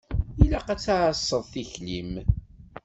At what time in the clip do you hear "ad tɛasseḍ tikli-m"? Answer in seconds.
0.73-2.11